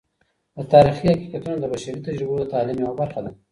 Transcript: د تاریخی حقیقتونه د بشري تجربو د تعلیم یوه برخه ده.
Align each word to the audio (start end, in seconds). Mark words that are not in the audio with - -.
د 0.55 0.57
تاریخی 0.73 1.07
حقیقتونه 1.13 1.57
د 1.59 1.65
بشري 1.73 1.99
تجربو 2.07 2.35
د 2.39 2.43
تعلیم 2.53 2.77
یوه 2.83 2.93
برخه 3.01 3.19
ده. 3.25 3.31